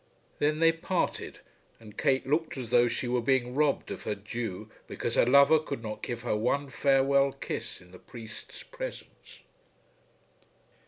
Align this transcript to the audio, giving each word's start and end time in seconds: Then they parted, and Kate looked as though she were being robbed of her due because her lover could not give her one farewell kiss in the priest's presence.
Then 0.39 0.57
they 0.57 0.71
parted, 0.71 1.41
and 1.79 1.95
Kate 1.95 2.25
looked 2.25 2.57
as 2.57 2.71
though 2.71 2.87
she 2.87 3.07
were 3.07 3.21
being 3.21 3.53
robbed 3.53 3.91
of 3.91 4.01
her 4.01 4.15
due 4.15 4.67
because 4.87 5.13
her 5.13 5.27
lover 5.27 5.59
could 5.59 5.83
not 5.83 6.01
give 6.01 6.23
her 6.23 6.35
one 6.35 6.69
farewell 6.69 7.31
kiss 7.33 7.79
in 7.81 7.91
the 7.91 7.99
priest's 7.99 8.63
presence. 8.63 9.41